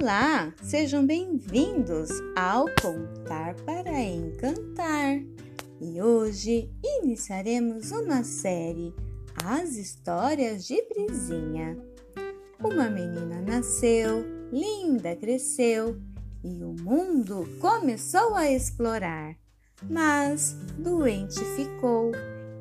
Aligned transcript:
Olá, 0.00 0.54
sejam 0.62 1.04
bem-vindos 1.04 2.08
ao 2.36 2.66
Contar 2.80 3.56
para 3.66 4.00
Encantar. 4.00 5.20
E 5.80 6.00
hoje 6.00 6.70
iniciaremos 7.02 7.90
uma 7.90 8.22
série 8.22 8.94
As 9.44 9.74
Histórias 9.74 10.64
de 10.68 10.80
Brisinha. 10.82 11.76
Uma 12.62 12.88
menina 12.88 13.42
nasceu, 13.42 14.24
linda 14.52 15.16
cresceu 15.16 16.00
e 16.44 16.62
o 16.62 16.76
mundo 16.80 17.48
começou 17.60 18.36
a 18.36 18.48
explorar. 18.48 19.34
Mas 19.90 20.52
doente 20.78 21.40
ficou 21.56 22.12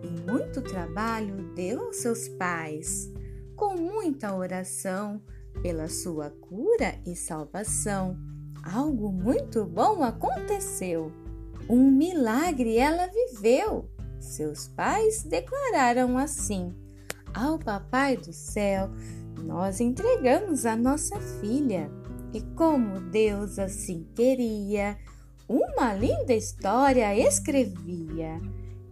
e 0.02 0.08
muito 0.28 0.60
trabalho 0.64 1.54
deu 1.54 1.86
aos 1.86 1.98
seus 1.98 2.28
pais. 2.30 3.14
Com 3.56 3.76
muita 3.76 4.36
oração, 4.36 5.22
pela 5.62 5.88
sua 5.88 6.30
cura 6.30 7.00
e 7.06 7.16
salvação. 7.16 8.18
Algo 8.64 9.12
muito 9.12 9.66
bom 9.66 10.04
aconteceu. 10.04 11.12
Um 11.70 11.92
milagre 11.92 12.78
ela 12.78 13.08
viveu. 13.08 13.90
Seus 14.20 14.68
pais 14.68 15.24
declararam 15.24 16.18
assim: 16.18 16.74
Ao 17.34 17.58
Papai 17.58 18.18
do 18.18 18.34
céu, 18.34 18.90
nós 19.44 19.80
entregamos 19.80 20.66
a 20.66 20.76
nossa 20.76 21.20
filha. 21.40 21.90
E 22.34 22.42
como 22.56 23.00
Deus 23.00 23.58
assim 23.58 24.06
queria, 24.16 24.98
uma 25.48 25.94
linda 25.94 26.34
história 26.34 27.18
escrevia. 27.18 28.42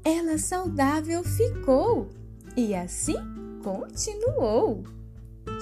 Ela 0.04 0.38
saudável 0.38 1.24
ficou 1.24 2.10
e 2.55 2.74
assim 2.74 3.18
continuou 3.63 4.84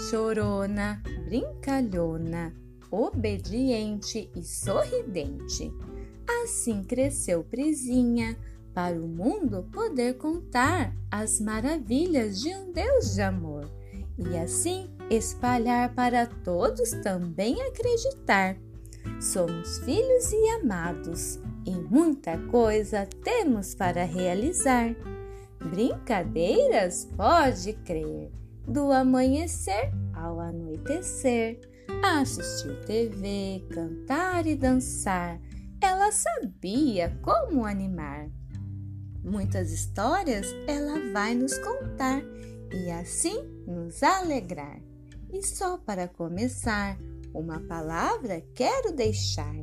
chorona, 0.09 1.01
brincalhona, 1.25 2.53
obediente 2.91 4.29
e 4.35 4.43
sorridente. 4.43 5.73
Assim 6.43 6.83
cresceu 6.83 7.43
Prisinha 7.43 8.37
para 8.73 8.95
o 8.95 9.07
mundo 9.07 9.67
poder 9.71 10.17
contar 10.17 10.95
as 11.11 11.39
maravilhas 11.39 12.41
de 12.41 12.49
um 12.55 12.71
Deus 12.71 13.13
de 13.13 13.21
amor 13.21 13.69
e 14.17 14.37
assim 14.37 14.89
espalhar 15.09 15.93
para 15.93 16.25
todos 16.25 16.91
também 17.03 17.61
acreditar. 17.61 18.57
Somos 19.19 19.79
filhos 19.79 20.31
e 20.31 20.49
amados 20.61 21.39
e 21.65 21.71
muita 21.71 22.37
coisa 22.37 23.07
temos 23.23 23.75
para 23.75 24.03
realizar. 24.05 24.95
Brincadeiras, 25.59 27.07
pode 27.15 27.73
crer 27.85 28.31
do 28.67 28.91
amanhecer 28.91 29.91
ao 30.13 30.39
anoitecer, 30.39 31.59
assistir 32.03 32.79
TV, 32.85 33.65
cantar 33.69 34.45
e 34.47 34.55
dançar. 34.55 35.39
Ela 35.81 36.11
sabia 36.11 37.17
como 37.21 37.65
animar. 37.65 38.29
Muitas 39.23 39.71
histórias 39.71 40.47
ela 40.67 41.11
vai 41.11 41.33
nos 41.33 41.57
contar 41.57 42.21
e 42.73 42.91
assim 42.91 43.43
nos 43.67 44.01
alegrar. 44.01 44.79
E 45.31 45.41
só 45.45 45.77
para 45.77 46.07
começar, 46.07 46.97
uma 47.33 47.59
palavra 47.61 48.41
quero 48.53 48.93
deixar. 48.93 49.55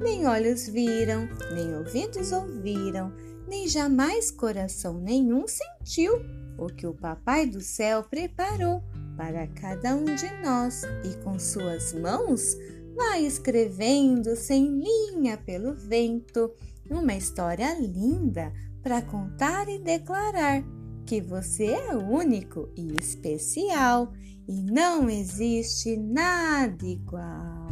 Nem 0.00 0.26
olhos 0.26 0.68
viram, 0.68 1.28
nem 1.54 1.74
ouvidos 1.74 2.32
ouviram, 2.32 3.12
nem 3.48 3.66
jamais 3.66 4.30
coração 4.30 4.98
nenhum 5.00 5.46
sentiu 5.46 6.18
o 6.58 6.66
que 6.66 6.86
o 6.86 6.92
Papai 6.92 7.46
do 7.46 7.60
Céu 7.60 8.02
preparou 8.02 8.82
para 9.16 9.46
cada 9.46 9.94
um 9.94 10.04
de 10.04 10.30
nós 10.42 10.82
e 11.04 11.22
com 11.22 11.38
suas 11.38 11.92
mãos 11.94 12.56
vai 12.94 13.24
escrevendo 13.24 14.34
sem 14.34 14.80
linha 14.80 15.38
pelo 15.38 15.72
vento 15.74 16.52
uma 16.90 17.14
história 17.14 17.78
linda 17.78 18.52
para 18.82 19.02
contar 19.02 19.68
e 19.68 19.78
declarar 19.78 20.64
que 21.06 21.20
você 21.20 21.66
é 21.66 21.94
único 21.94 22.68
e 22.76 22.98
especial 22.98 24.12
e 24.48 24.62
não 24.62 25.08
existe 25.08 25.96
nada 25.96 26.84
igual. 26.84 27.67